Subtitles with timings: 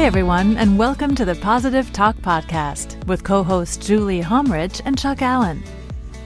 [0.00, 4.98] Hi, everyone, and welcome to the Positive Talk Podcast with co hosts Julie Homrich and
[4.98, 5.62] Chuck Allen.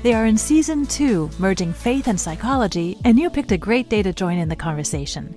[0.05, 4.01] They are in season two, merging faith and psychology, and you picked a great day
[4.05, 5.35] to join in the conversation.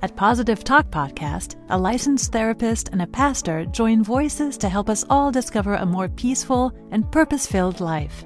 [0.00, 5.04] At Positive Talk Podcast, a licensed therapist and a pastor join voices to help us
[5.10, 8.24] all discover a more peaceful and purpose filled life.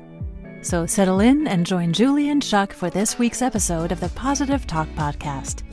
[0.62, 4.69] So settle in and join Julie and Chuck for this week's episode of the Positive
[4.69, 5.65] Talk Podcast.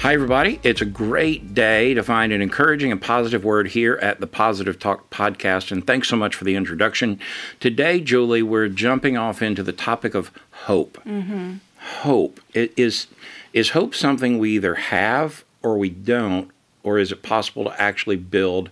[0.00, 0.60] Hi, everybody.
[0.62, 4.78] It's a great day to find an encouraging and positive word here at the Positive
[4.78, 5.72] Talk podcast.
[5.72, 7.18] And thanks so much for the introduction.
[7.60, 11.02] Today, Julie, we're jumping off into the topic of hope.
[11.06, 11.54] Mm-hmm.
[11.78, 12.40] Hope.
[12.52, 13.06] It is,
[13.54, 16.50] is hope something we either have or we don't,
[16.82, 18.68] or is it possible to actually build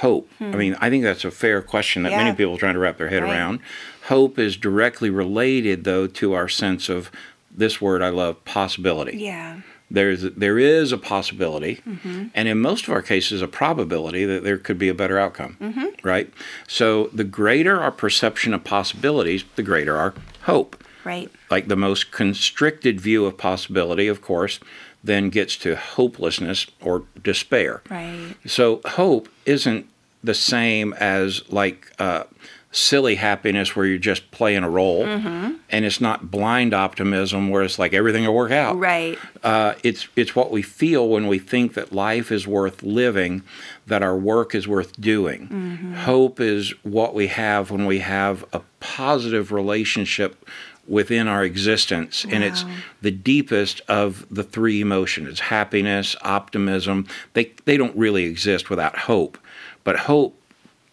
[0.00, 0.30] hope?
[0.38, 0.54] Hmm.
[0.54, 2.18] I mean, I think that's a fair question that yeah.
[2.18, 3.32] many people are trying to wrap their head right.
[3.32, 3.58] around.
[4.04, 7.10] Hope is directly related, though, to our sense of
[7.50, 9.18] this word I love possibility.
[9.18, 12.26] Yeah there's there is a possibility mm-hmm.
[12.34, 15.56] and in most of our cases a probability that there could be a better outcome
[15.60, 15.86] mm-hmm.
[16.02, 16.32] right?
[16.66, 20.82] So the greater our perception of possibilities the greater our hope.
[21.04, 21.30] Right.
[21.50, 24.58] Like the most constricted view of possibility of course
[25.04, 27.82] then gets to hopelessness or despair.
[27.88, 28.34] Right.
[28.44, 29.88] So hope isn't
[30.24, 32.24] the same as like uh,
[32.76, 35.54] silly happiness where you're just playing a role, mm-hmm.
[35.70, 38.78] and it's not blind optimism where it's like everything will work out.
[38.78, 39.18] Right.
[39.42, 43.42] Uh, it's it's what we feel when we think that life is worth living,
[43.86, 45.48] that our work is worth doing.
[45.48, 45.94] Mm-hmm.
[45.94, 50.46] Hope is what we have when we have a positive relationship
[50.86, 52.32] within our existence wow.
[52.32, 52.64] and it's
[53.02, 58.96] the deepest of the three emotions it's happiness optimism they they don't really exist without
[58.96, 59.36] hope
[59.82, 60.40] but hope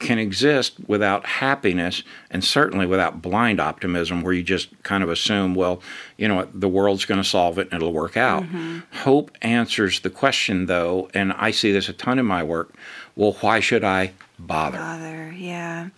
[0.03, 5.55] can exist without happiness and certainly without blind optimism where you just kind of assume,
[5.55, 5.81] well,
[6.17, 8.43] you know, the world's going to solve it and it'll work out.
[8.43, 8.79] Mm-hmm.
[8.97, 12.73] Hope answers the question, though, and I see this a ton in my work
[13.15, 14.13] well, why should I
[14.47, 14.77] bother?
[14.77, 15.89] Bother, yeah.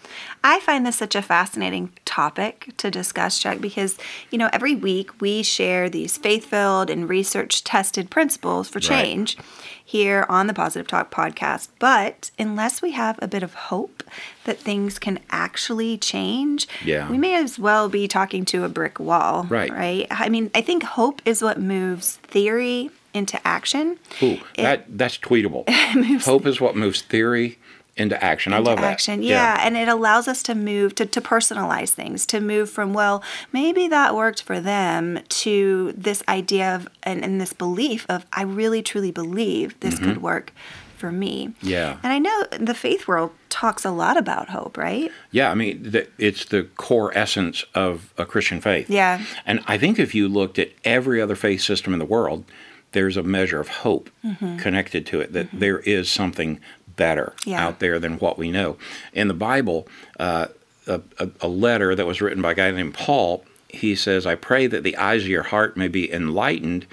[0.43, 3.97] I find this such a fascinating topic to discuss, Chuck, because,
[4.31, 9.37] you know, every week we share these faith filled and research tested principles for change.
[9.37, 9.45] Right
[9.87, 11.69] here on the Positive Talk podcast.
[11.77, 14.03] But unless we have a bit of hope
[14.45, 17.09] that things can actually change, yeah.
[17.09, 19.43] we may as well be talking to a brick wall.
[19.43, 19.71] Right.
[19.71, 20.07] Right.
[20.09, 23.97] I mean, I think hope is what moves theory into action.
[24.21, 25.69] Ooh, it, that that's tweetable.
[26.23, 27.59] hope is what moves theory
[27.97, 28.53] into action.
[28.53, 29.21] Into I love action.
[29.21, 29.25] that.
[29.25, 29.55] Yeah.
[29.55, 29.65] yeah.
[29.65, 33.87] and it allows us to move to, to personalize things, to move from well, maybe
[33.87, 38.81] that worked for them to this idea of and, and this belief of I really
[38.81, 40.05] truly believe this mm-hmm.
[40.05, 40.53] could work
[40.97, 41.53] for me.
[41.61, 41.97] Yeah.
[42.03, 45.11] And I know the faith world talks a lot about hope, right?
[45.31, 48.89] Yeah, I mean, the, it's the core essence of a Christian faith.
[48.89, 49.23] Yeah.
[49.45, 52.45] And I think if you looked at every other faith system in the world,
[52.93, 54.57] there's a measure of hope mm-hmm.
[54.57, 55.59] connected to it that mm-hmm.
[55.59, 56.59] there is something
[56.95, 57.65] better yeah.
[57.65, 58.77] out there than what we know.
[59.13, 59.87] In the Bible,
[60.19, 60.47] uh,
[60.87, 61.01] a,
[61.41, 64.83] a, letter that was written by a guy named Paul, he says, I pray that
[64.83, 66.85] the eyes of your heart may be enlightened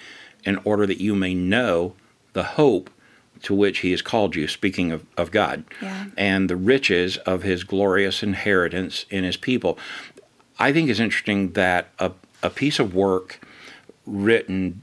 [0.44, 1.94] in order that you may know
[2.32, 2.90] the hope
[3.42, 6.06] to which he has called you, speaking of, of God, yeah.
[6.16, 9.78] and the riches of his glorious inheritance in his people.
[10.58, 13.44] I think it's interesting that a, a piece of work
[14.06, 14.82] written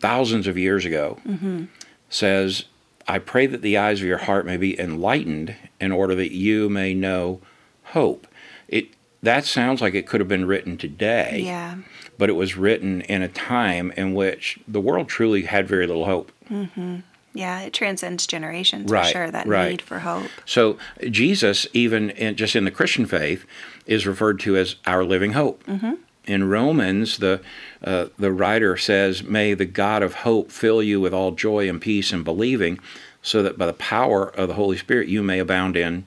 [0.00, 1.64] thousands of years ago mm-hmm.
[2.10, 2.64] says
[3.08, 6.68] I pray that the eyes of your heart may be enlightened in order that you
[6.68, 7.40] may know
[7.84, 8.26] hope.
[8.68, 8.88] It
[9.22, 11.42] that sounds like it could have been written today.
[11.44, 11.76] Yeah.
[12.18, 16.04] But it was written in a time in which the world truly had very little
[16.04, 16.32] hope.
[16.50, 16.98] Mm-hmm.
[17.34, 19.30] Yeah, it transcends generations right, for sure.
[19.30, 19.72] That right.
[19.72, 20.30] need for hope.
[20.46, 20.78] So
[21.10, 23.44] Jesus, even in, just in the Christian faith,
[23.84, 25.62] is referred to as our living hope.
[25.64, 25.94] Mm-hmm
[26.26, 27.40] in Romans, the
[27.82, 31.80] uh, the writer says, "May the God of hope fill you with all joy and
[31.80, 32.78] peace in believing,
[33.22, 36.04] so that by the power of the Holy Spirit you may abound in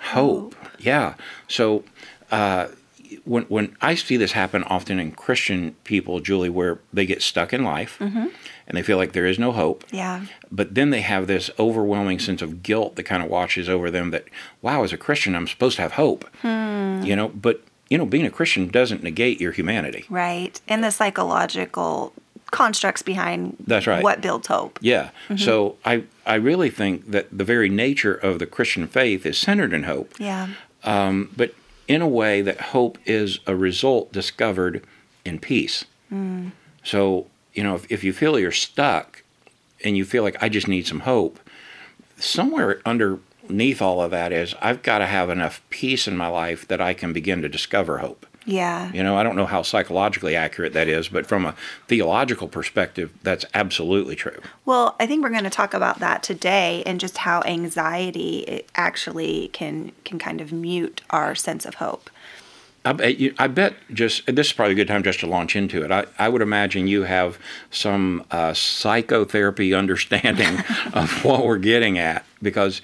[0.00, 0.54] hope." hope.
[0.78, 1.14] Yeah.
[1.48, 1.84] So
[2.30, 2.68] uh,
[3.24, 7.52] when when I see this happen often in Christian people, Julie, where they get stuck
[7.52, 7.98] in life.
[8.00, 8.26] Mm-hmm.
[8.68, 9.84] And they feel like there is no hope.
[9.92, 10.26] Yeah.
[10.50, 14.10] But then they have this overwhelming sense of guilt that kind of washes over them
[14.10, 14.24] that,
[14.60, 16.28] wow, as a Christian, I'm supposed to have hope.
[16.42, 17.00] Hmm.
[17.04, 20.04] You know, but you know, being a Christian doesn't negate your humanity.
[20.08, 20.60] Right.
[20.68, 22.12] And the psychological
[22.50, 25.36] constructs behind that's right what builds hope yeah mm-hmm.
[25.36, 29.72] so i i really think that the very nature of the christian faith is centered
[29.72, 30.48] in hope yeah
[30.84, 31.52] um, but
[31.88, 34.84] in a way that hope is a result discovered
[35.24, 36.52] in peace mm.
[36.84, 39.24] so you know if, if you feel you're stuck
[39.84, 41.40] and you feel like i just need some hope
[42.16, 43.18] somewhere under
[43.48, 46.80] underneath all of that is I've got to have enough peace in my life that
[46.80, 48.26] I can begin to discover hope.
[48.46, 48.92] Yeah.
[48.92, 51.54] You know, I don't know how psychologically accurate that is, but from a
[51.88, 54.40] theological perspective, that's absolutely true.
[54.64, 59.48] Well, I think we're going to talk about that today and just how anxiety actually
[59.48, 62.08] can can kind of mute our sense of hope.
[62.84, 65.56] I bet, you, I bet just this is probably a good time just to launch
[65.56, 65.90] into it.
[65.90, 67.38] I, I would imagine you have
[67.72, 70.62] some uh, psychotherapy understanding
[70.92, 72.82] of what we're getting at because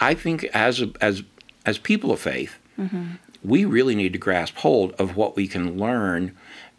[0.00, 1.22] I think as as
[1.66, 3.12] as people of faith, mm-hmm.
[3.42, 6.36] we really need to grasp hold of what we can learn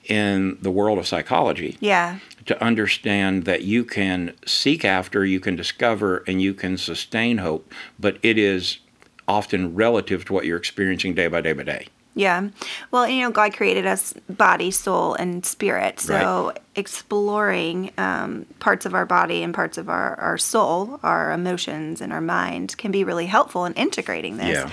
[0.08, 1.78] in the world of psychology.
[1.80, 2.20] Yeah.
[2.46, 7.74] To understand that you can seek after, you can discover, and you can sustain hope,
[8.00, 8.80] but it is
[9.28, 11.88] often relative to what you're experiencing day by day by day.
[12.16, 12.50] Yeah.
[12.92, 16.00] Well, you know, God created us body, soul, and spirit.
[16.00, 16.14] So
[16.48, 16.58] Right.
[16.76, 22.14] exploring um, parts of our body and parts of our, our soul, our emotions, and
[22.14, 24.48] our mind can be really helpful in integrating this.
[24.48, 24.70] Yeah.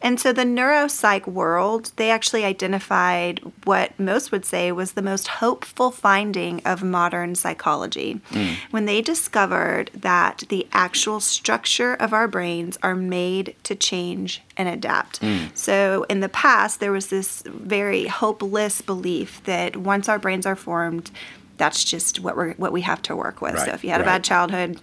[0.00, 5.26] And so the neuropsych world, they actually identified what most would say was the most
[5.28, 8.52] hopeful finding of modern psychology hmm.
[8.70, 14.68] when they discovered that the actual structure of our brains are made to change and
[14.68, 15.18] adapt.
[15.18, 15.46] Hmm.
[15.54, 20.56] So in the past, there was this very hopeless belief that once our brains are
[20.56, 21.10] formed,
[21.56, 23.58] that's just what we're what we have to work with.
[23.58, 24.12] So if you had a right.
[24.12, 24.80] bad childhood,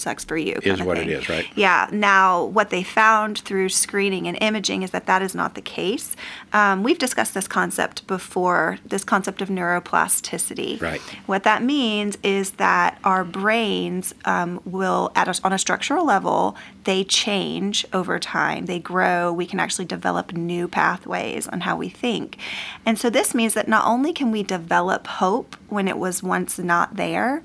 [0.00, 0.58] sucks for you.
[0.62, 1.46] Is what it is, right?
[1.54, 1.88] Yeah.
[1.92, 6.16] Now, what they found through screening and imaging is that that is not the case.
[6.52, 8.78] Um, we've discussed this concept before.
[8.84, 10.80] This concept of neuroplasticity.
[10.80, 11.00] Right.
[11.26, 16.56] What that means is that our brains um, will, at a, on a structural level,
[16.84, 18.66] they change over time.
[18.66, 19.32] They grow.
[19.32, 22.38] We can actually develop new pathways on how we think.
[22.84, 26.58] And so this means that not only can we develop hope when it was once
[26.58, 27.42] not there,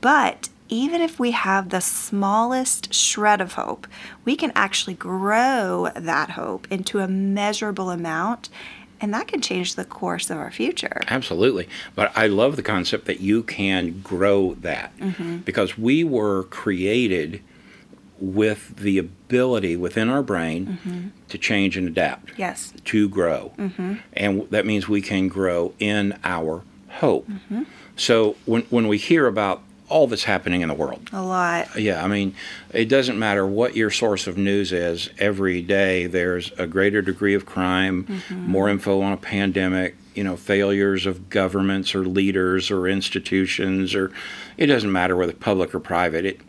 [0.00, 3.86] but even if we have the smallest shred of hope,
[4.24, 8.48] we can actually grow that hope into a measurable amount,
[9.00, 11.00] and that can change the course of our future.
[11.08, 11.68] Absolutely.
[11.94, 15.38] But I love the concept that you can grow that mm-hmm.
[15.38, 17.42] because we were created
[18.20, 21.08] with the ability within our brain mm-hmm.
[21.28, 22.72] to change and adapt, Yes.
[22.84, 23.52] to grow.
[23.56, 23.94] Mm-hmm.
[24.12, 27.28] And that means we can grow in our hope.
[27.96, 31.78] So when, when we hear about all that's happening in the world, A lot.
[31.78, 32.34] yeah, I mean,
[32.72, 35.10] it doesn't matter what your source of news is.
[35.18, 38.50] Every day there's a greater degree of crime, mm-hmm.
[38.50, 44.12] more info on a pandemic, you know, failures of governments or leaders or institutions, or
[44.56, 46.24] it doesn't matter whether public or private.
[46.24, 46.40] It,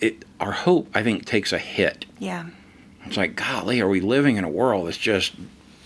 [0.00, 2.06] it, our hope, I think, takes a hit.
[2.18, 2.46] Yeah.
[3.04, 5.34] It's like, golly, are we living in a world that's just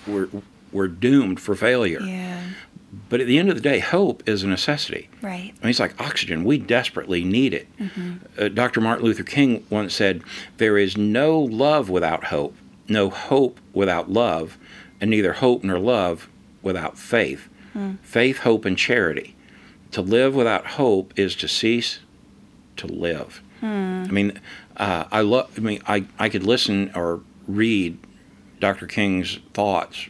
[0.06, 0.28] we're
[0.72, 2.00] we're doomed for failure?
[2.00, 2.42] Yeah.
[3.08, 5.08] But at the end of the day, hope is a necessity.
[5.22, 5.54] Right.
[5.60, 6.44] I mean, it's like oxygen.
[6.44, 7.68] We desperately need it.
[8.38, 8.80] Uh, Dr.
[8.80, 10.22] Martin Luther King once said,
[10.58, 12.54] There is no love without hope,
[12.88, 14.58] no hope without love,
[15.00, 16.28] and neither hope nor love
[16.62, 17.48] without faith.
[18.02, 19.34] Faith, hope, and charity.
[19.92, 21.98] To live without hope is to cease
[22.76, 23.42] to live.
[23.62, 23.66] I
[24.12, 24.40] mean,
[24.76, 25.50] uh, I love.
[25.56, 27.98] I mean, I, I could listen or read
[28.60, 28.86] Dr.
[28.86, 30.08] King's thoughts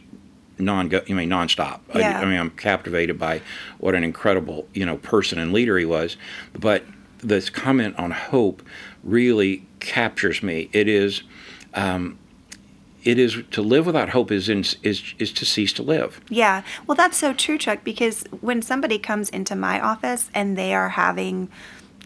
[0.57, 1.79] non I mean nonstop.
[1.93, 3.41] I- I, mean I'm captivated by
[3.79, 6.17] what an incredible you know person and leader he was.
[6.53, 6.83] But
[7.19, 8.61] this comment on hope
[9.03, 10.69] really captures me.
[10.73, 11.23] It is.
[11.73, 12.17] Um,
[13.03, 16.19] it is to live without hope is in, is is to cease to live.
[16.29, 16.63] Yeah.
[16.87, 20.89] Well, that's so true, Chuck, because when somebody comes into my office and they are
[20.89, 21.49] having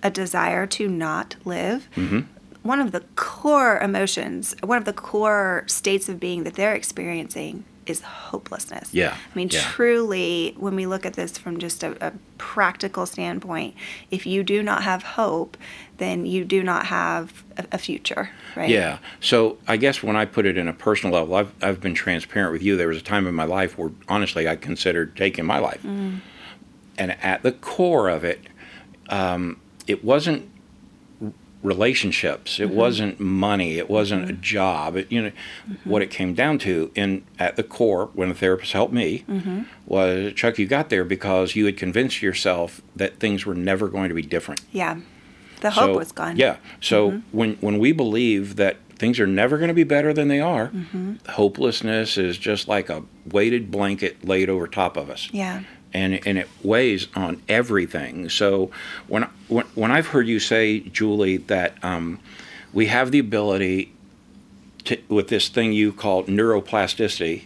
[0.03, 2.19] a desire to not live, Mm-hmm.
[2.63, 7.63] one of the core emotions, one of the core states of being that they're experiencing
[7.89, 8.93] is hopelessness.
[8.93, 9.61] Yeah, I mean, yeah.
[9.61, 13.75] truly, when we look at this from just a, a practical standpoint,
[14.11, 15.57] if you do not have hope,
[15.97, 18.69] then you do not have a, a future, right?
[18.69, 18.99] Yeah.
[19.19, 22.53] So I guess when I put it in a personal level, I've, I've been transparent
[22.53, 22.77] with you.
[22.77, 25.83] There was a time in my life where honestly I considered taking my life.
[25.83, 26.21] And
[26.99, 28.41] at the core of it,
[29.09, 30.48] um, it wasn't
[31.61, 32.59] relationships.
[32.59, 32.75] It mm-hmm.
[32.75, 33.77] wasn't money.
[33.77, 34.41] It wasn't a mm-hmm.
[34.41, 34.95] job.
[34.95, 35.89] It, you know, mm-hmm.
[35.89, 39.25] what it came down to, in at the core, when the therapist helped me,
[39.85, 40.57] was Chuck.
[40.57, 44.21] You got there because you had convinced yourself that things were never going to be
[44.21, 44.61] different.
[44.71, 44.99] Yeah.
[45.61, 46.37] The hope So- was gone.
[46.37, 46.57] Yeah.
[46.79, 50.39] So when when we believe that things are never going to be better than they
[50.39, 50.71] are,
[51.29, 55.29] hopelessness is just like a weighted blanket laid over top of us.
[55.31, 55.63] Yeah.
[55.91, 58.29] And, and it weighs on everything.
[58.29, 58.69] So
[59.07, 62.19] when, when when I've heard you say, Julie, that um,
[62.73, 63.91] we have the ability
[64.85, 67.45] to, with this thing you call neuroplasticity,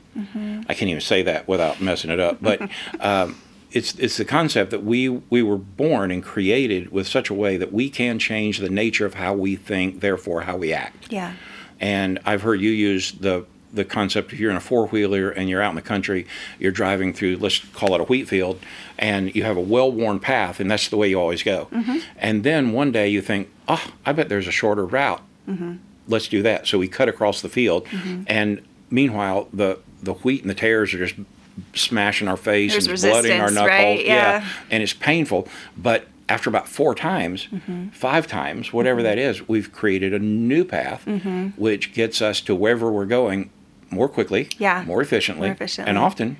[0.67, 2.61] I can't even say that without messing it up, but
[2.99, 3.37] um,
[3.71, 7.57] it's it's the concept that we we were born and created with such a way
[7.57, 11.11] that we can change the nature of how we think, therefore how we act.
[11.11, 11.33] Yeah.
[11.79, 15.49] And I've heard you use the the concept if you're in a four wheeler and
[15.49, 16.25] you're out in the country,
[16.59, 18.59] you're driving through, let's call it a wheat field,
[18.99, 21.67] and you have a well worn path, and that's the way you always go.
[21.71, 21.97] Mm-hmm.
[22.17, 25.21] And then one day you think, oh, I bet there's a shorter route.
[25.49, 25.75] Mm-hmm.
[26.07, 26.67] Let's do that.
[26.67, 27.87] So we cut across the field,
[28.27, 31.15] and meanwhile, the, the wheat and the tares are just
[31.73, 33.69] smashing our face There's and blooding our knuckles.
[33.69, 34.05] right?
[34.05, 34.47] Yeah.
[34.71, 35.47] And it's painful.
[35.77, 37.89] But after about four times, Mm-hmm.
[37.89, 41.49] five times, whatever that is, we've created a new path, Mm-hmm.
[41.61, 43.49] which gets us to wherever we're going
[43.93, 44.83] more quickly, Yeah.
[44.85, 45.89] more efficiently, More efficiently.
[45.89, 46.37] and often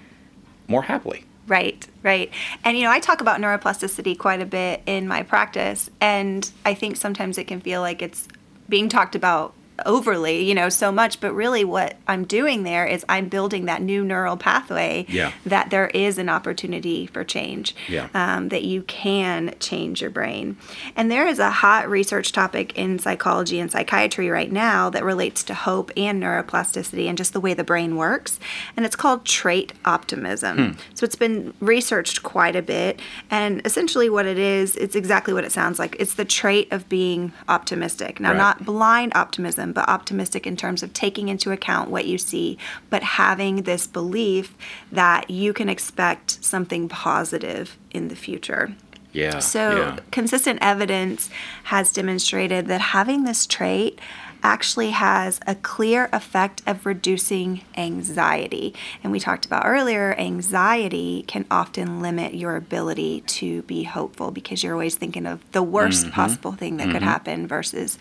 [0.67, 1.25] more happily.
[1.47, 2.31] Right, right.
[2.63, 6.73] And you know, I talk about neuroplasticity quite a bit in my practice, and I
[6.73, 8.27] think sometimes it can feel like it's
[8.69, 9.53] being talked about
[9.85, 13.81] overly, you know, so much, but really what I'm doing there is I'm building that
[13.81, 15.31] new neural pathway Yeah.
[15.45, 17.75] that there is an opportunity for change.
[17.87, 18.07] Yeah.
[18.13, 20.57] Um, that you can change your brain.
[20.95, 25.43] And there is a hot research topic in psychology and psychiatry right now that relates
[25.45, 28.39] to hope and neuroplasticity and just the way the brain works.
[28.75, 30.77] And it's called trait optimism.
[30.93, 32.99] So it's been researched quite a bit.
[33.31, 35.95] And essentially, what it is, it's exactly what it sounds like.
[35.99, 38.19] It's the trait of being optimistic.
[38.19, 38.37] Now, Right.
[38.37, 42.57] not blind optimism, but optimistic in terms of taking into account what you see,
[42.89, 44.55] but having this belief
[44.91, 48.75] that you can expect something positive in the future.
[49.13, 49.39] Yeah.
[49.39, 49.99] So, yeah.
[50.11, 51.29] consistent evidence
[51.65, 53.99] has demonstrated that having this trait
[54.43, 58.75] actually has a clear effect of reducing anxiety.
[59.01, 64.61] And we talked about earlier, anxiety can often limit your ability to be hopeful because
[64.61, 66.13] you're always thinking of the worst mm-hmm.
[66.13, 67.05] possible thing that could mm-hmm.
[67.05, 67.97] happen versus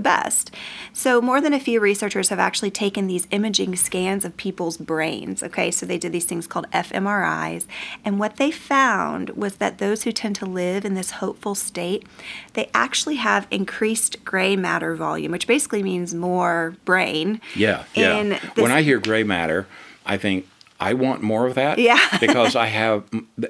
[0.00, 0.50] the best.
[0.94, 5.42] So, more than a few researchers have actually taken these imaging scans of people's brains.
[5.42, 7.66] Okay, so they did these things called fMRIs.
[8.04, 12.06] And what they found was that those who tend to live in this hopeful state,
[12.54, 17.40] they actually have increased gray matter volume, which basically means more brain.
[17.54, 18.38] Yeah, yeah.
[18.54, 19.66] when I hear gray matter,
[20.06, 20.46] I think
[20.80, 21.78] I want more of that.
[21.78, 22.00] Yeah.
[22.20, 23.04] because I have,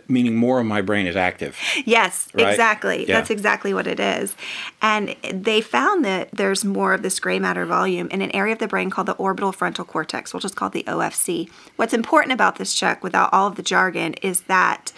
[0.09, 1.57] meaning more of my brain is active.
[1.87, 2.49] Yes, Right?
[2.49, 3.07] exactly.
[3.09, 3.17] Yeah.
[3.17, 4.35] That's exactly what it is.
[4.83, 8.59] And they found that there's more of this gray matter volume in an area of
[8.59, 11.49] the brain called the orbital frontal cortex, which is called the OFC.
[11.77, 14.93] What's important about this Chuck, without all of the jargon, is that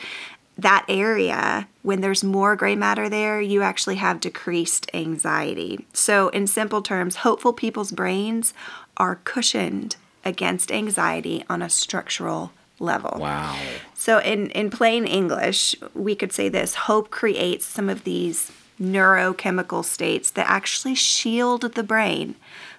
[0.59, 5.87] that area, when there's more gray matter there, you actually have decreased anxiety.
[5.93, 8.53] So, in simple terms, hopeful people's brains
[8.97, 13.19] are cushioned against anxiety on a structural level.
[13.19, 13.57] Wow.
[13.95, 18.50] So, in, in plain English, we could say this hope creates some of these
[18.81, 22.35] neurochemical states that actually shield the brain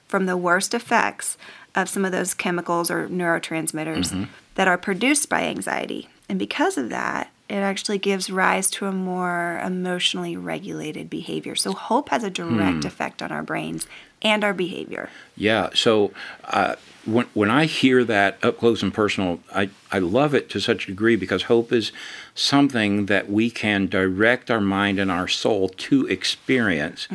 [0.07, 1.37] from the worst effects
[1.75, 4.23] of some of those chemicals or neurotransmitters mm-hmm.
[4.55, 6.09] that are produced by anxiety.
[6.27, 11.55] And because of that, it actually gives rise to a more emotionally regulated behavior.
[11.55, 12.87] So, hope has a direct hmm.
[12.87, 13.87] effect on our brains
[14.23, 15.09] and our behavior.
[15.35, 15.69] Yeah.
[15.73, 16.11] So
[16.45, 16.75] uh,
[17.05, 20.85] when when I hear that up close and personal, I I love it to such
[20.85, 21.91] a degree because hope is
[22.33, 27.07] something that we can direct our mind and our soul to experience.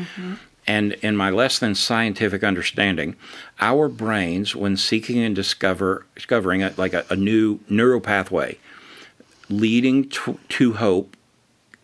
[0.67, 3.17] And in my less than scientific understanding,
[3.59, 8.59] our brains, when seeking and discover discovering a, like a, a new neural pathway,
[9.49, 11.17] leading to, to hope,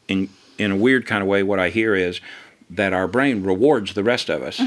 [0.06, 0.28] in
[0.58, 2.20] in a weird kind of way, what I hear is
[2.76, 4.60] that our brain rewards the rest of us,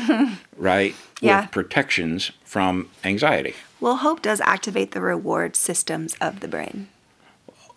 [0.57, 0.95] right?
[1.21, 1.41] Yeah.
[1.41, 3.53] With protections from anxiety.
[3.79, 6.87] Well, hope does activate the reward systems of the brain.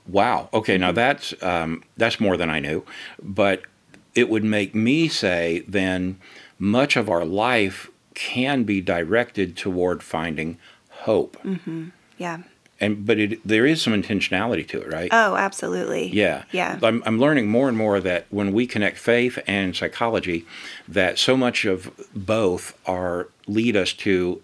[0.06, 0.48] Wow.
[0.52, 0.74] Okay.
[0.74, 0.80] Mm-hmm.
[0.80, 2.84] Now that's um, that's more than I knew,
[3.22, 3.62] but
[4.14, 6.18] it would make me say then
[6.58, 10.58] much of our life can be directed toward finding
[10.90, 11.38] hope,
[12.18, 12.42] Yeah.
[12.80, 15.08] And but it, there is some intentionality to it, right?
[15.12, 16.08] Oh, absolutely.
[16.08, 16.44] Yeah.
[16.52, 16.78] Yeah.
[16.82, 20.46] I'm, I'm learning more and more that when we connect faith and psychology,
[20.88, 24.40] that so much of both are lead us to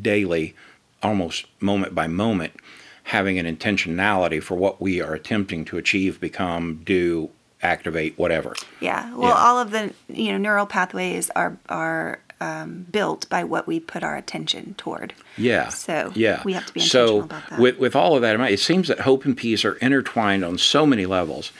[0.00, 0.54] daily,
[1.02, 2.52] almost moment by moment,
[3.04, 7.30] having an intentionality for what we are attempting to achieve, become, do,
[7.62, 8.54] activate, whatever.
[8.80, 9.14] Yeah.
[9.14, 9.34] Well, Yeah.
[9.36, 14.02] all of the you know neural pathways are are um, built by what we put
[14.02, 15.14] our attention toward.
[15.38, 15.68] Yeah.
[15.68, 16.42] So, yeah.
[16.44, 17.58] we have to be intentional so about that.
[17.58, 20.44] with with all of that in mind, it seems that hope and peace are intertwined
[20.44, 21.52] on so many levels.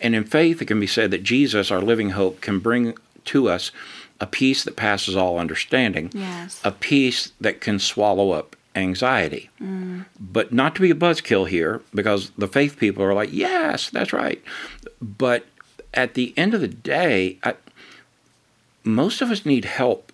[0.00, 2.94] And in faith, it can be said that Jesus, our living hope, can bring
[3.26, 3.70] to us
[4.18, 6.60] a peace that passes all understanding, Yes.
[6.64, 9.50] a peace that can swallow up anxiety.
[9.60, 10.06] Mm.
[10.18, 14.12] But not to be a buzzkill here, because the faith people are like, yes, that's
[14.12, 14.42] right.
[15.02, 15.44] But
[15.92, 17.54] at the end of the day, I,
[18.84, 20.09] most of us need help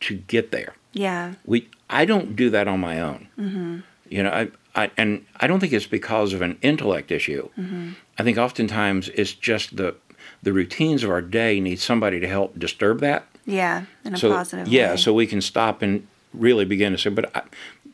[0.00, 1.34] to get there Yeah.
[1.44, 3.28] we I don't do that on my own.
[3.38, 3.78] Mm-hmm.
[4.08, 7.48] You know, I, I and I don't think it's because of an intellect issue.
[7.58, 7.92] Mm-hmm.
[8.18, 9.96] I think oftentimes it's just the
[10.42, 13.26] the routines of our day need somebody to help disturb that.
[13.44, 13.84] Yeah.
[14.04, 14.96] In a so positive yeah, way.
[14.96, 17.42] so we can stop and really begin to say, but I,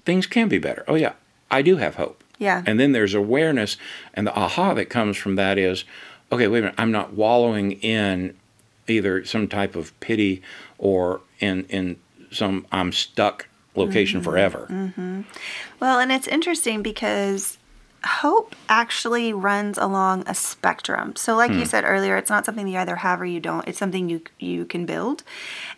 [0.05, 0.85] things can be better.
[0.87, 1.15] Oh, yeah,
[1.51, 2.23] I do have hope.
[2.39, 2.63] Yeah.
[2.67, 3.77] And then there's awareness,
[4.15, 5.85] and the aha that comes from that is,
[6.31, 8.37] okay, wait a minute, I'm not wallowing in
[8.89, 10.43] either some type of pity
[10.79, 11.97] or in in
[12.31, 14.31] some I'm stuck location Mm-hmm.
[14.31, 15.25] forever.
[15.81, 17.59] Well, and it's interesting because
[18.05, 21.17] hope actually runs along a spectrum.
[21.17, 23.67] So like you said earlier, it's not something you either have or you don't.
[23.67, 25.25] It's something you you can build.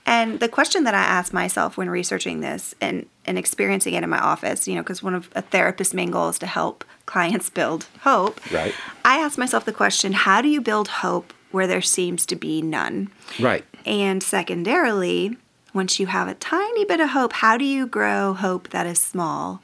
[0.04, 4.10] And the question that I asked myself when researching this and and experiencing it in
[4.10, 7.48] my office, you know, because one of a therapist's main goal is to help clients
[7.50, 8.40] build hope.
[8.52, 8.74] Right.
[9.04, 12.62] I asked myself the question, how do you build hope where there seems to be
[12.62, 13.10] none?
[13.40, 13.64] Right.
[13.86, 15.36] And secondarily,
[15.74, 18.98] once you have a tiny bit of hope, how do you grow hope that is
[18.98, 19.62] small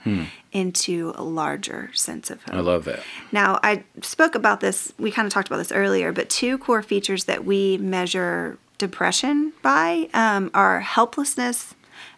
[0.53, 2.55] into a larger sense of hope?
[2.55, 3.01] I love that.
[3.33, 6.83] Now, I spoke about this, we kind of talked about this earlier, but two core
[6.83, 11.75] features that we measure depression by um, are helplessness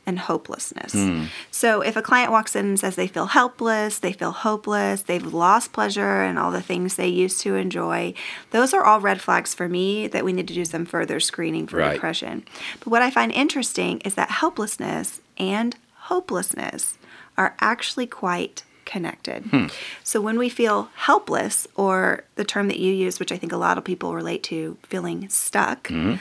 [0.07, 0.93] and hopelessness.
[0.93, 1.25] Hmm.
[1.51, 5.33] So, if a client walks in and says they feel helpless, they feel hopeless, they've
[5.35, 8.15] lost pleasure and all the things they used to enjoy,
[8.53, 11.67] those are all red flags for me that we need to do some further screening
[11.67, 11.95] for Right.
[11.95, 12.45] depression.
[12.79, 16.95] But what I find interesting is that helplessness and hopelessness
[17.37, 19.43] are actually quite connected.
[19.47, 19.67] Hmm.
[20.05, 23.57] So when we feel helpless, or the term that you use, which I think a
[23.57, 26.15] lot of people relate to, feeling stuck, hmm.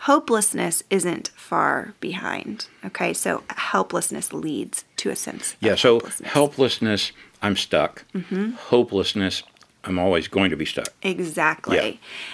[0.00, 2.66] Hopelessness isn't far behind.
[2.84, 5.56] Okay, so helplessness leads to a sense.
[5.60, 5.74] Yeah.
[5.74, 6.30] So hopelessness.
[6.30, 7.12] helplessness,
[7.42, 8.04] I'm stuck.
[8.14, 8.52] Mm-hmm.
[8.52, 9.42] Hopelessness,
[9.84, 10.88] I'm always going to be stuck.
[11.02, 11.76] Exactly.
[11.76, 11.92] Yeah.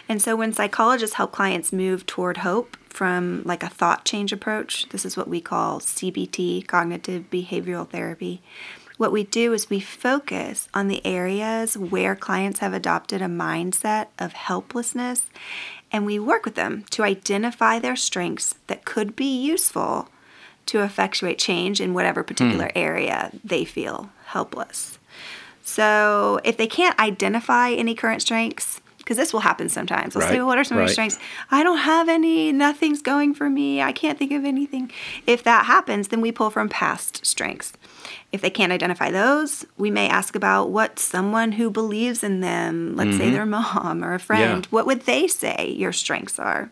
[0.09, 4.89] And so when psychologists help clients move toward hope from like a thought change approach,
[4.91, 8.43] this is what we call CBT, cognitive behavioral therapy.
[8.97, 14.07] What we do is we focus on the areas where clients have adopted a mindset
[14.21, 15.27] of helplessness
[15.95, 20.09] and we work with them to identify their strengths that could be useful
[20.67, 22.27] to effectuate change in whatever hmm.
[22.27, 24.99] particular area they feel helpless.
[25.63, 30.15] So if they can't identify any current strengths, because this will happen sometimes.
[30.15, 31.19] They'll say, well, what are some of your strengths?
[31.51, 34.91] I don't have any, nothing's going for me, I can't think of anything.
[35.27, 37.75] If that happens, then we pull from past strengths.
[38.33, 42.97] If they can't identify those, we may ask about what someone who believes in them,
[42.97, 43.35] let's say mm-hmm.
[43.35, 46.71] their mom or a friend, what would they say your strengths are?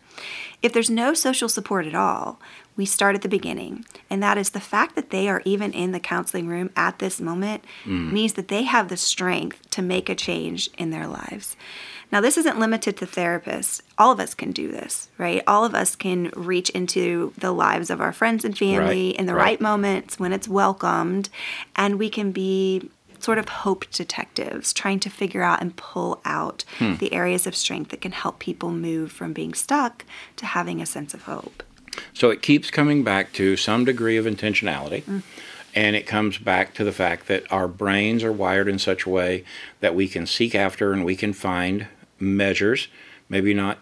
[0.61, 2.39] If there's no social support at all,
[2.75, 3.85] we start at the beginning.
[4.09, 7.21] And that is the fact that they are even in the counseling room at this
[7.21, 11.55] moment means that they have the strength to make a change in their lives.
[12.11, 13.81] Now, this isn't limited to therapists.
[13.97, 15.41] All of us can do this, right?
[15.47, 19.25] All of us can reach into the lives of our friends and family Right, in
[19.25, 19.43] the right.
[19.43, 21.29] right moments when it's welcomed,
[21.75, 26.65] and we can be sort of hope detectives trying to figure out and pull out
[26.77, 26.95] Hmm.
[26.97, 30.03] the areas of strength that can help people move from being stuck
[30.35, 31.63] to having a sense of hope.
[32.13, 35.03] So it keeps coming back to some degree of intentionality.
[35.03, 35.23] Mm.
[35.75, 39.09] And it comes back to the fact that our brains are wired in such a
[39.09, 39.43] way
[39.79, 41.87] that we can seek after and we can find
[42.19, 42.89] measures,
[43.27, 43.79] maybe not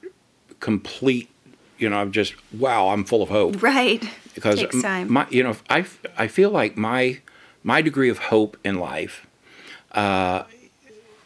[0.61, 1.29] complete,
[1.77, 3.61] you know, of just, wow, I'm full of hope.
[3.61, 4.01] Right.
[4.33, 4.63] Because
[5.09, 5.85] my, you know, I,
[6.17, 7.19] I feel like my,
[7.61, 9.27] my degree of hope in life,
[9.91, 10.43] uh,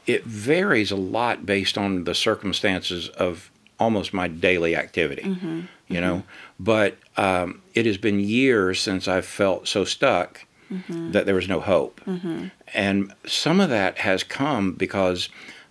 [0.08, 5.62] it varies a lot based on the circumstances of almost my daily activity, Mm-hmm.
[5.88, 6.24] you know.
[6.60, 11.12] But um, it has been years since I've felt so stuck Mm-hmm.
[11.12, 12.02] that there was no hope,
[12.74, 15.30] and some of that has come because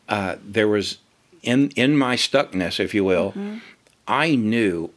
[0.09, 0.99] uh, there was
[1.43, 3.59] in in my stuckness, if you will, Mm-hmm.
[4.07, 4.91] I knew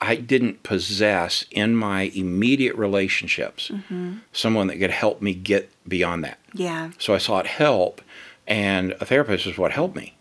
[0.00, 4.18] I didn't possess in my immediate relationships Mm-hmm.
[4.32, 6.38] someone that could help me get beyond that.
[6.54, 6.92] yeah.
[6.98, 8.02] So I sought help,
[8.46, 10.14] and a therapist is what helped me.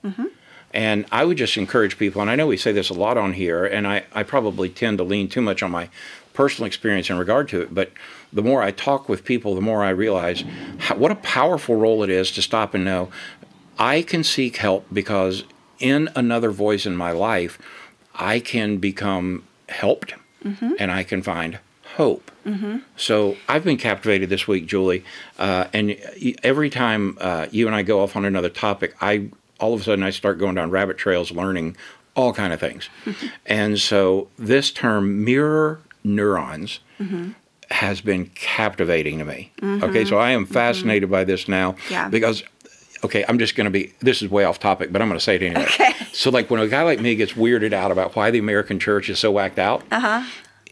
[0.73, 3.34] And I would just encourage people, and I know we say this a lot on
[3.34, 5.89] here, and I, I probably tend to lean too much on my
[6.34, 7.91] personal experience in regard to it, but
[8.31, 10.43] the more I talk with people, the more I realize
[10.79, 13.10] how, what a powerful role it is to stop and know
[13.77, 15.43] I can seek help because
[15.79, 17.60] in another voice in my life,
[18.15, 20.13] I can become helped
[20.79, 21.60] and I can find
[21.95, 22.31] hope.
[22.95, 25.03] So I've been captivated this week, Julie,
[25.38, 25.97] uh, and
[26.43, 29.29] every time uh, you and I go off on another topic, I
[29.62, 31.78] all of a sudden I start going down rabbit trails, learning
[32.15, 32.89] all kind of things.
[33.45, 37.32] and so this term mirror neurons mm-hmm.
[37.69, 39.52] has been captivating to me.
[39.62, 39.84] Mm-hmm.
[39.86, 40.54] Okay, so I am mm-hmm.
[40.54, 42.10] fascinated by this now Yeah.
[42.10, 42.43] because.
[43.04, 43.91] Okay, I'm just going to be.
[44.02, 45.63] This is way off topic, but I'm going to say it anyway.
[45.63, 45.91] Okay.
[46.13, 49.10] So, like, when a guy like me gets weirded out about why the American church
[49.10, 50.24] is so whacked out, Uh-huh.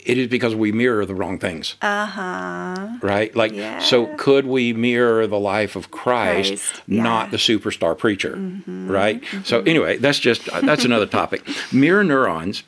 [0.05, 1.75] It is because we mirror the wrong things.
[1.81, 2.97] Uh huh.
[3.01, 3.35] Right?
[3.35, 6.95] Like, so could we mirror the life of Christ, Christ, yeah.
[6.95, 7.03] Mm-hmm.
[7.03, 8.35] not the superstar preacher?
[8.67, 9.23] Right?
[9.43, 11.47] So, anyway, that's just, that's another topic.
[11.71, 12.63] Mirror neurons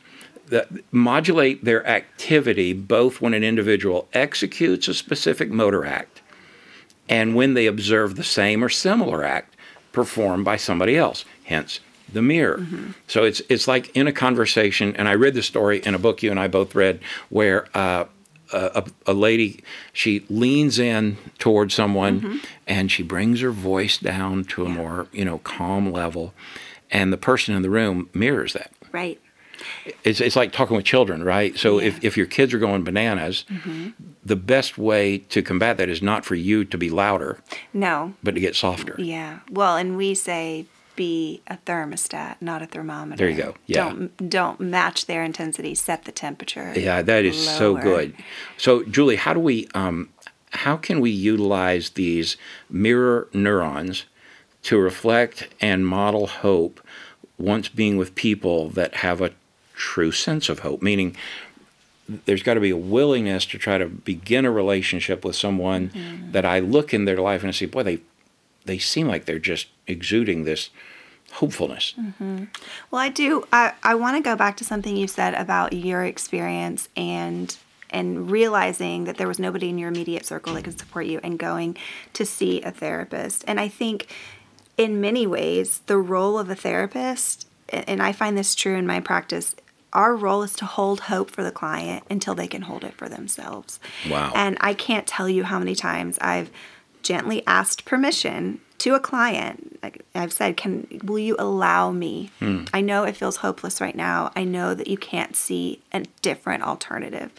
[0.47, 6.21] that modulate their activity both when an individual executes a specific motor act
[7.07, 9.55] and when they observe the same or similar act
[9.91, 11.79] performed by somebody else, hence
[12.13, 12.59] the mirror.
[12.59, 12.91] Mm-hmm.
[13.07, 16.23] So it's it's like in a conversation, and I read the story in a book
[16.23, 18.05] you and I both read, where uh,
[18.53, 22.37] a, a, lady she leans in towards someone, mm-hmm.
[22.67, 24.75] and she brings her voice down to a yeah.
[24.75, 26.33] more you know calm level,
[26.89, 28.71] and the person in the room mirrors that.
[28.91, 29.19] Right.
[30.03, 31.57] It's, it's like talking with children, right?
[31.57, 31.87] So yeah.
[31.87, 33.89] if, if your kids are going bananas, mm-hmm.
[34.25, 37.39] the best way to combat that is not for you to be louder.
[37.73, 38.15] No.
[38.23, 38.95] But to get softer.
[38.97, 39.39] Yeah.
[39.51, 40.65] Well, and we say
[40.95, 43.17] be a thermostat, not a thermometer.
[43.17, 43.55] There you go.
[43.67, 43.89] Yeah.
[43.89, 45.75] Don't don't match their intensity.
[45.75, 46.73] Set the temperature.
[46.75, 47.57] Yeah, that is lower.
[47.57, 48.15] so good.
[48.57, 50.09] So, Julie, how do we um,
[50.51, 52.37] how can we utilize these
[52.69, 54.05] mirror neurons
[54.63, 56.81] to reflect and model hope
[57.37, 59.31] once being with people that have a
[59.73, 60.81] true sense of hope?
[60.81, 61.15] Meaning,
[62.25, 66.31] there's got to be a willingness to try to begin a relationship with someone mm-hmm.
[66.31, 68.01] that I look in their life and I say, boy, they
[68.65, 70.69] they seem like they're just exuding this
[71.33, 71.93] hopefulness.
[71.99, 72.45] Mm-hmm.
[72.89, 73.47] Well, I do.
[73.51, 77.55] I, I want to go back to something you said about your experience and
[77.89, 81.37] and realizing that there was nobody in your immediate circle that could support you and
[81.37, 81.75] going
[82.13, 83.43] to see a therapist.
[83.47, 84.07] And I think
[84.77, 88.99] in many ways the role of a therapist and I find this true in my
[89.01, 89.55] practice
[89.93, 93.09] our role is to hold hope for the client until they can hold it for
[93.09, 93.77] themselves.
[94.09, 94.31] Wow.
[94.33, 96.49] And I can't tell you how many times I've
[97.03, 102.63] gently asked permission to a client like i've said can will you allow me hmm.
[102.73, 106.63] i know it feels hopeless right now i know that you can't see a different
[106.63, 107.31] alternative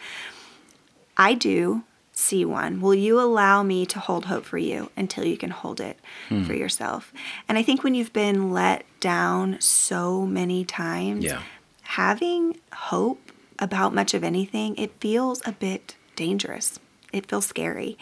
[1.17, 5.35] i do see one will you allow me to hold hope for you until you
[5.35, 5.97] can hold it
[6.29, 6.43] hmm.
[6.43, 7.11] for yourself
[7.49, 11.41] and i think when you've been let down so many times yeah.
[11.81, 16.79] having hope about much of anything it feels a bit dangerous
[17.13, 17.97] it feels scary.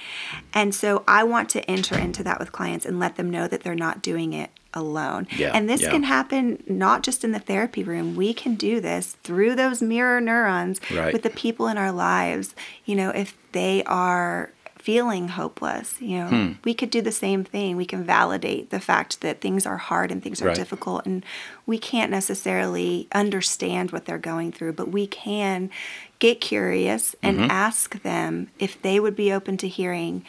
[0.53, 3.61] And so I want to enter into that with clients and let them know that
[3.61, 5.27] they're not doing it alone.
[5.35, 5.91] Yeah, and this yeah.
[5.91, 8.15] can happen not just in the therapy room.
[8.15, 11.13] We can do this through those mirror neurons right.
[11.13, 12.55] with the people in our lives.
[12.85, 16.51] You know, if they are feeling hopeless, you know, hmm.
[16.63, 17.75] we could do the same thing.
[17.75, 20.55] We can validate the fact that things are hard and things are right.
[20.55, 21.23] difficult and
[21.67, 25.69] we can't necessarily understand what they're going through, but we can
[26.21, 27.51] get curious and mm-hmm.
[27.51, 30.23] ask them if they would be open to hearing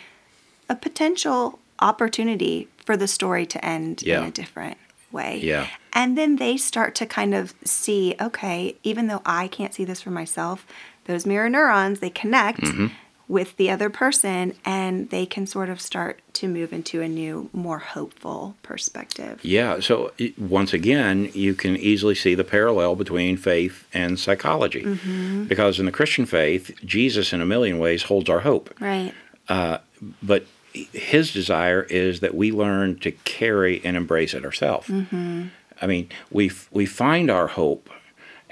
[0.68, 4.22] a potential opportunity for the story to end yeah.
[4.22, 4.78] in a different
[5.12, 5.38] way.
[5.38, 5.68] Yeah.
[5.92, 10.00] And then they start to kind of see, okay, even though I can't see this
[10.00, 10.66] for myself,
[11.05, 12.61] those mirror neurons, they connect.
[12.61, 12.87] Mm-hmm
[13.33, 17.49] with the other person and they can sort of start to move into a new
[17.55, 19.40] more hopeful perspective.
[19.42, 24.83] Yeah so once again you can easily see the parallel between faith and psychology.
[24.83, 25.45] Mm-hmm.
[25.45, 28.75] because in the christian faith jesus in a million ways holds our hope.
[28.79, 29.14] Right.
[29.49, 29.79] Uh,
[30.23, 34.88] but his desire is that we learn to carry and embrace it ourselves.
[34.88, 35.47] Mm-hmm.
[35.81, 37.88] i mean we we find our hope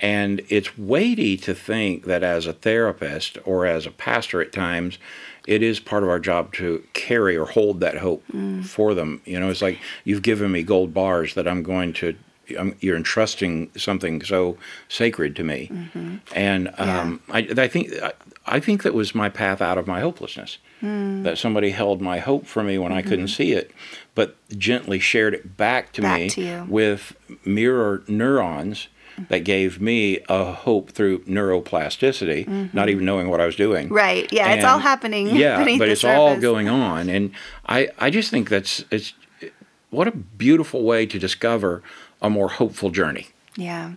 [0.00, 4.98] and it's weighty to think that as a therapist or as a pastor at times,
[5.46, 8.64] it is part of our job to carry or hold that hope mm.
[8.64, 9.20] for them.
[9.24, 12.16] You know, it's like you've given me gold bars that I'm going to.
[12.58, 14.56] I'm, you're entrusting something so
[14.88, 16.16] sacred to me, mm-hmm.
[16.34, 17.34] and um, yeah.
[17.34, 18.12] I, I, think I,
[18.44, 20.58] I, think that was my path out of my hopelessness.
[20.82, 21.22] Mm.
[21.22, 22.98] That somebody held my hope for me when mm-hmm.
[22.98, 23.42] I couldn't mm-hmm.
[23.42, 23.70] see it,
[24.16, 28.88] but gently shared it back to back me to with mirror neurons
[29.28, 32.76] that gave me a hope through neuroplasticity, mm-hmm.
[32.76, 33.88] not even knowing what I was doing.
[33.88, 34.30] Right.
[34.32, 35.28] Yeah, and it's all happening.
[35.40, 36.18] Yeah, but it's surface.
[36.18, 37.32] all going on, and
[37.66, 39.14] I I just think that's it's
[39.90, 41.82] what a beautiful way to discover
[42.20, 43.28] a more hopeful journey.
[43.56, 43.92] Yeah.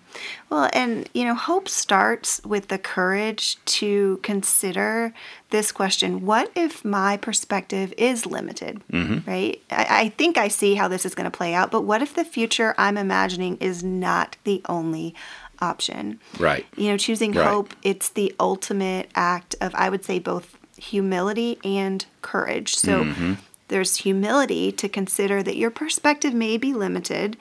[0.49, 5.13] Well, and you know, hope starts with the courage to consider
[5.51, 8.81] this question what if my perspective is limited?
[8.91, 9.29] Mm-hmm.
[9.29, 9.61] Right?
[9.69, 12.15] I, I, think I see how this is going to play out, but what if
[12.15, 15.13] the future I'm imagining is not the only
[15.59, 16.19] option?
[16.39, 16.65] Right.
[16.75, 17.47] You know, choosing right.
[17.47, 22.75] hope, it's the ultimate act of, I would say, both humility and courage.
[22.75, 23.33] So, mm-hmm.
[23.69, 27.37] There's humility to consider that your perspective may be limited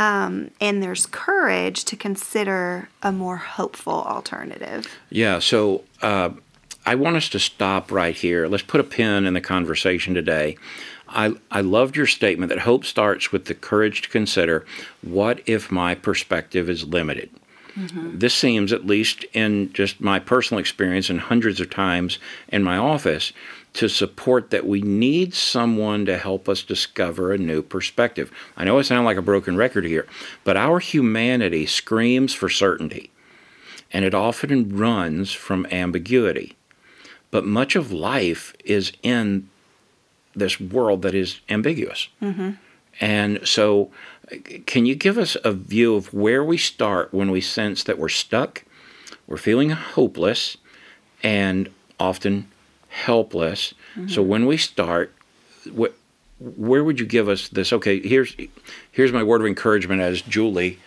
[0.00, 4.86] um, and there's courage to consider a more hopeful alternative.
[5.10, 6.30] Yeah, so uh,
[6.86, 8.46] I want us to stop right here.
[8.46, 10.56] Let's put a pin in the conversation today.
[11.06, 14.64] I, I loved your statement that hope starts with the courage to consider
[15.02, 17.28] what if my perspective is limited?
[17.74, 18.18] Mm-hmm.
[18.18, 22.76] This seems, at least in just my personal experience and hundreds of times in my
[22.76, 23.32] office,
[23.74, 28.30] to support that we need someone to help us discover a new perspective.
[28.56, 30.06] I know I sound like a broken record here,
[30.42, 33.10] but our humanity screams for certainty,
[33.92, 36.56] and it often runs from ambiguity.
[37.30, 39.48] But much of life is in
[40.34, 42.08] this world that is ambiguous.
[43.00, 43.90] And so,
[44.66, 48.08] can you give us a view of where we start when we sense that we're
[48.08, 48.64] stuck,
[49.26, 50.56] we're feeling hopeless,
[51.22, 52.48] and often
[52.88, 53.74] helpless?
[53.94, 54.28] So, mm-hmm.
[54.28, 55.12] when we start,
[55.72, 55.94] what,
[56.38, 57.72] where would you give us this?
[57.72, 58.36] Okay, here's
[58.92, 60.78] here's my word of encouragement as Julie.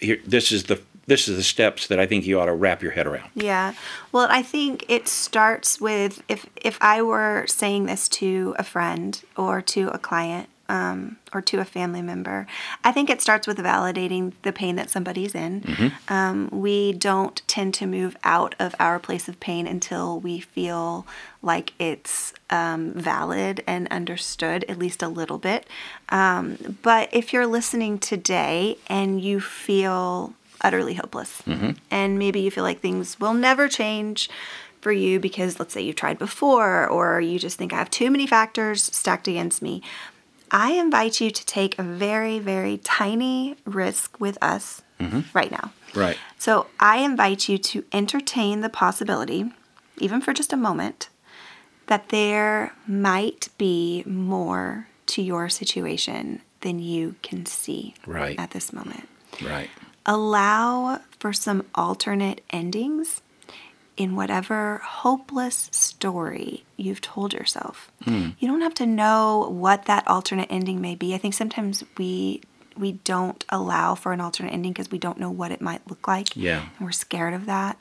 [0.00, 2.82] Here, this is the this is the steps that I think you ought to wrap
[2.82, 3.30] your head around.
[3.34, 3.74] Yeah.
[4.12, 9.22] Well, I think it starts with if if I were saying this to a friend
[9.36, 12.46] or to a client um, or to a family member,
[12.84, 15.92] I think it starts with validating the pain that somebody's in.
[16.08, 21.06] Um, we don't tend to move out of our place of pain until we feel
[21.42, 25.66] like it's um, valid and understood, at least a little bit.
[26.08, 31.42] Um, but if you're listening today and you feel utterly hopeless,
[31.90, 34.28] and maybe you feel like things will never change
[34.80, 38.10] for you because let's say you've tried before, or you just think I have too
[38.10, 39.82] many factors stacked against me.
[40.50, 45.20] I invite you to take a very, very tiny risk with us mm-hmm.
[45.32, 45.72] right now.
[45.94, 46.18] Right.
[46.38, 49.52] So I invite you to entertain the possibility,
[49.98, 51.08] even for just a moment,
[51.86, 58.38] that there might be more to your situation than you can see Right.
[58.38, 59.08] at this moment.
[59.42, 59.70] Right.
[60.04, 63.20] Allow for some alternate endings
[63.96, 67.90] in whatever hopeless story you've told yourself.
[68.04, 71.14] You don't have to know what that alternate ending may be.
[71.14, 72.42] I think sometimes we
[72.76, 76.06] we don't allow for an alternate ending because we don't know what it might look
[76.06, 76.36] like.
[76.36, 76.60] Yeah.
[76.76, 77.80] And we're scared of that.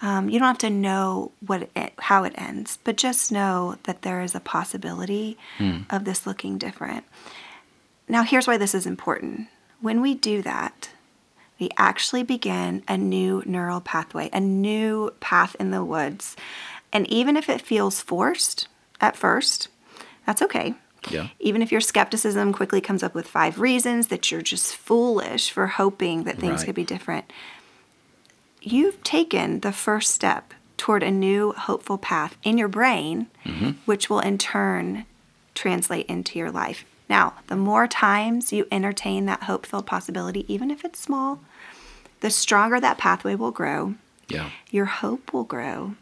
[0.00, 4.02] Um, you don't have to know what it, how it ends, but just know that
[4.02, 5.38] there is a possibility
[5.90, 7.04] of this looking different.
[8.08, 9.46] Now, here's why this is important.
[9.80, 10.90] When we do that,
[11.62, 16.34] we actually begin a new neural pathway, a new path in the woods.
[16.92, 18.66] And even if it feels forced
[19.00, 19.68] at first,
[20.26, 20.74] that's okay.
[21.08, 21.28] Yeah.
[21.38, 25.68] Even if your skepticism quickly comes up with five reasons that you're just foolish for
[25.68, 26.66] hoping that things Right.
[26.66, 27.32] could be different,
[28.60, 33.70] you've taken the first step toward a new hopeful path in your brain, mm-hmm.
[33.84, 35.06] which will in turn
[35.54, 36.84] translate into your life.
[37.08, 41.40] Now, the more times you entertain that hope filled possibility, even if it's small,
[42.22, 43.94] the stronger that pathway will grow,
[44.28, 44.50] Yeah.
[44.70, 45.94] your hope will grow,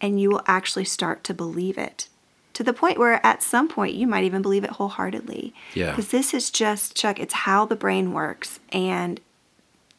[0.00, 2.08] and you will actually start to believe it
[2.54, 5.54] to the point where at some point you might even believe it wholeheartedly.
[5.74, 5.90] Yeah.
[5.90, 8.58] Because this is just, Chuck, it's how the brain works.
[8.72, 9.20] And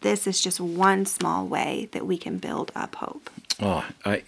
[0.02, 3.30] this is just one small way that we can build up hope.
[3.60, 4.24] Oh, I,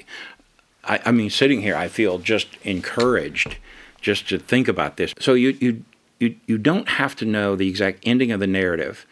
[0.83, 3.57] I, I mean, sitting here, I feel just encouraged
[4.01, 5.13] just to think about this.
[5.19, 5.83] So you, you,
[6.19, 9.05] you, you don't have to know the exact ending of the narrative.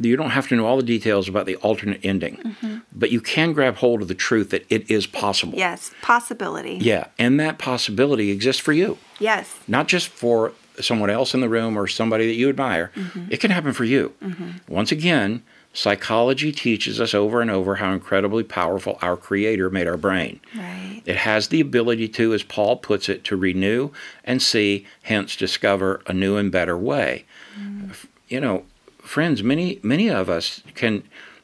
[0.00, 2.78] You don't have to know all the details about the alternate ending, mm-hmm.
[2.92, 5.56] but you can grab hold of the truth that it is possible.
[5.58, 6.78] Yes, possibility.
[6.80, 9.54] Yeah, and that possibility exists for you, Yes.
[9.68, 12.90] not just for someone else in the room or somebody that you admire.
[12.94, 13.26] Mm-hmm.
[13.30, 14.14] It can happen for you.
[14.22, 14.72] Mm-hmm.
[14.72, 15.42] Once again,
[15.74, 20.40] psychology teaches us over and over how incredibly powerful our Creator made our brain.
[20.56, 21.02] Right.
[21.04, 23.90] It has the ability to, as Paul puts it, to renew
[24.24, 27.24] and see, hence discover a new and better way.
[27.58, 27.90] Mm.
[27.90, 28.64] F- You know,
[29.10, 31.02] friends, many many of us can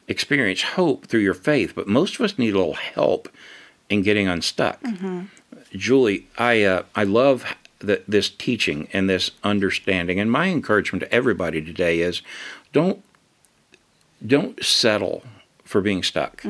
[0.09, 3.29] experience hope through your faith, but most of us need a little help
[3.89, 4.79] in getting unstuck.
[5.73, 7.45] Julie, I uh, I love
[7.85, 12.23] th- this teaching and this understanding, and my encouragement to everybody today is,
[12.73, 13.03] don't
[14.25, 15.23] don't settle
[15.65, 16.45] for being stuck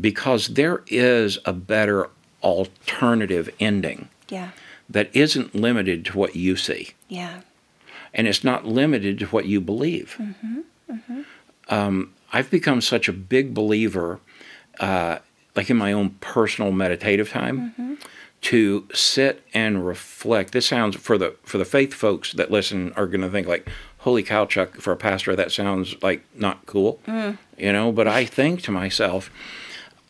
[0.00, 2.08] because there is a better
[2.42, 4.50] alternative ending Yeah.
[4.90, 7.40] that isn't limited to what you see Yeah.
[8.14, 10.16] And it's not limited to what you believe.
[11.68, 14.20] Um, I've become such a big believer,
[14.80, 15.18] uh,
[15.54, 17.98] like in my own personal meditative time,
[18.42, 20.52] to sit and reflect.
[20.52, 23.68] This sounds for the for the faith folks that listen are going to think like,
[23.98, 27.00] "Holy cow, Chuck!" For a pastor, that sounds like not cool,
[27.56, 27.92] you know.
[27.92, 29.30] But I think to myself,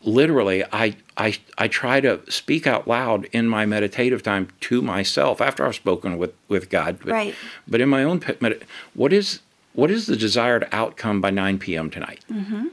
[0.03, 5.41] literally I, I I try to speak out loud in my meditative time to myself
[5.41, 7.35] after I've spoken with with God but, Right.
[7.67, 8.21] but in my own
[8.93, 9.41] what is
[9.73, 11.89] what is the desired outcome by 9 p.m.
[11.89, 12.67] tonight mm-hmm.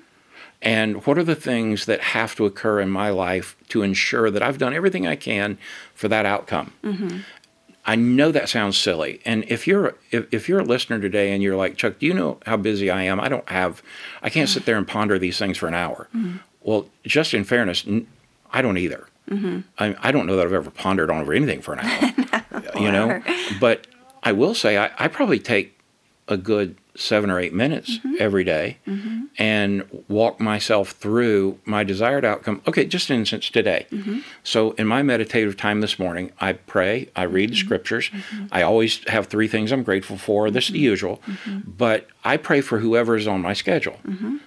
[0.61, 4.43] and what are the things that have to occur in my life to ensure that
[4.43, 5.59] I've done everything I can
[5.95, 7.19] for that outcome mm-hmm.
[7.87, 11.43] I know that sounds silly, and if you're if, if you're a listener today and
[11.43, 13.19] you're like Chuck, do you know how busy I am?
[13.19, 13.83] I don't have,
[14.23, 16.07] I can't sit there and ponder these things for an hour.
[16.63, 18.07] Well, just in fairness, n-
[18.53, 19.07] I don't either.
[19.29, 19.61] Mm-hmm.
[19.79, 22.45] I, I don't know that I've ever pondered on over anything for an hour.
[22.81, 23.23] you know,
[23.61, 23.87] but
[24.23, 25.79] I will say I, I probably take
[26.29, 28.15] a good seven or eight minutes mm-hmm.
[28.19, 29.25] every day mm-hmm.
[29.39, 32.63] and walk myself through my desired outcome.
[32.67, 33.87] Okay, just an instance today.
[33.91, 34.21] Mm-hmm.
[34.43, 38.11] So, in my meditative time this morning, I pray, I read the scriptures.
[38.53, 40.51] I always have three things I'm grateful for.
[40.51, 41.21] This is the usual,
[41.65, 43.99] but I pray for whoever is on my schedule.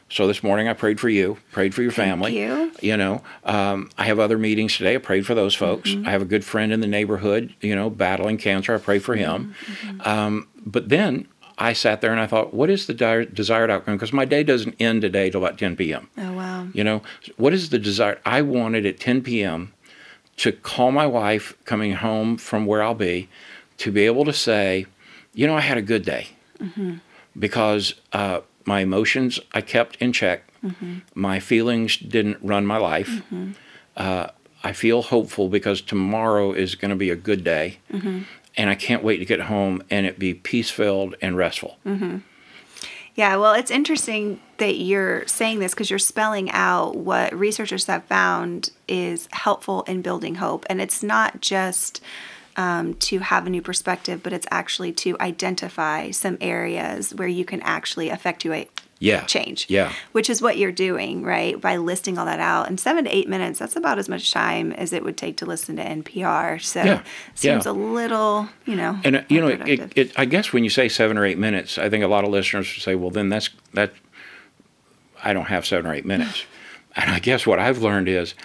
[0.09, 2.37] So, this morning I prayed for you, prayed for your family.
[2.37, 2.71] you.
[2.81, 4.95] You know, um, I have other meetings today.
[4.95, 5.95] I prayed for those folks.
[6.05, 8.75] I have a good friend in the neighborhood, you know, battling cancer.
[8.75, 9.55] I pray for him.
[10.01, 13.95] Um, but then I sat there and I thought, what is the di- desired outcome?
[13.95, 16.09] Because my day doesn't end today till about 10 p.m.
[16.17, 16.67] Oh, wow.
[16.73, 17.01] You know,
[17.37, 18.19] what is the desired?
[18.25, 19.73] I wanted at 10 p.m.
[20.37, 23.29] to call my wife coming home from where I'll be
[23.77, 24.85] to be able to say,
[25.33, 26.27] you know, I had a good day
[27.37, 30.43] because uh, my emotions I kept in check.
[31.13, 33.21] My feelings didn't run my life.
[33.97, 34.27] Uh,
[34.63, 37.79] I feel hopeful because tomorrow is going to be a good day.
[38.55, 41.77] And I can't wait to get home and it be peace filled and restful.
[43.15, 48.03] Yeah, well, it's interesting that you're saying this because you're spelling out what researchers have
[48.05, 50.65] found is helpful in building hope.
[50.67, 52.01] And it's not just
[52.55, 57.45] um, to have a new perspective, but it's actually to identify some areas where you
[57.45, 59.25] can actually effectuate Yeah.
[59.25, 59.65] change.
[59.69, 59.91] Yeah.
[60.13, 61.59] Which is what you're doing, right?
[61.59, 62.67] By listing all that out.
[62.67, 65.45] And seven to eight minutes, that's about as much time as it would take to
[65.45, 66.61] listen to NPR.
[66.61, 67.03] So Yeah,
[67.35, 67.71] seems yeah.
[67.71, 68.97] a little, you know.
[69.03, 71.77] And uh, you know, it, it, I guess when you say seven or eight minutes,
[71.77, 73.91] I think a lot of listeners would say, "Well, then that's that.
[75.23, 76.45] I don't have seven or eight minutes."
[76.95, 78.35] and I guess what I've learned is,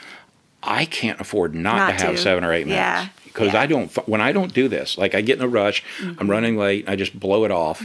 [0.62, 2.20] I can't afford not, Not to have to.
[2.20, 3.60] seven or eight minutes Yeah, because yeah.
[3.62, 3.94] I don't.
[4.08, 5.84] When I don't do this, like I get in a rush,
[6.18, 7.84] I'm running late, I just blow it off.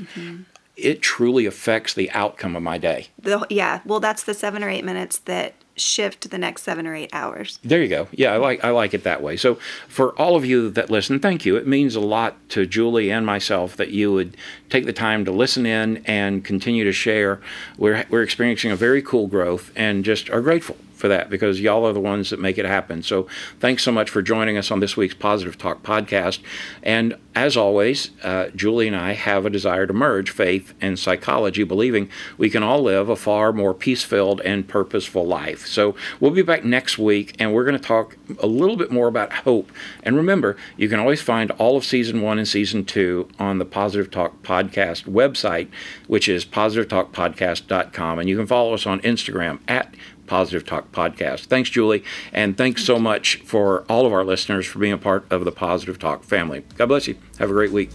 [0.75, 3.07] It truly affects the outcome of my day.
[3.19, 6.95] The, yeah, well, that's the seven or eight minutes that shift the next seven or
[6.95, 7.59] eight hours.
[7.63, 8.07] There you go.
[8.11, 9.37] Yeah, I like I like it that way.
[9.37, 9.55] So
[9.87, 11.55] for all of you that listen, thank you.
[11.55, 14.37] It means a lot to Julie and myself that you would
[14.69, 17.41] take the time to listen in and continue to share.
[17.77, 21.85] We're we're experiencing a very cool growth and just are grateful for that because y'all
[21.85, 23.03] are the ones that make it happen.
[23.03, 23.27] So
[23.59, 26.39] thanks so much for joining us on this week's Positive Talk podcast.
[26.81, 31.63] And as always, uh, Julie and I have a desire to merge faith and psychology,
[31.63, 35.65] believing we can all live a far more peace filled and purposeful life.
[35.65, 39.07] So we'll be back next week and we're going to talk a little bit more
[39.07, 39.71] about hope.
[40.03, 43.65] And remember, you can always find all of season one and season two on the
[43.65, 45.69] Positive Talk Podcast website,
[46.07, 48.19] which is positivetalkpodcast.com.
[48.19, 49.93] And you can follow us on Instagram at
[50.27, 51.45] Positive Talk Podcast.
[51.45, 52.03] Thanks, Julie.
[52.31, 55.51] And thanks so much for all of our listeners for being a part of the
[55.51, 56.63] Positive Talk family.
[56.77, 57.15] God bless you.
[57.39, 57.89] Have a great week.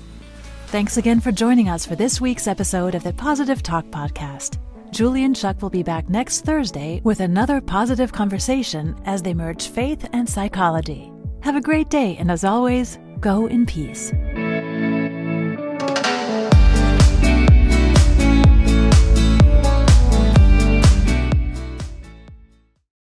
[0.69, 4.59] Thanks again for joining us for this week's episode of the Positive Talk Podcast.
[4.91, 9.69] Julie and Chuck will be back next Thursday with another positive conversation as they merge
[9.69, 11.13] faith and psychology.
[11.41, 14.13] Have a great day, and as always, go in peace.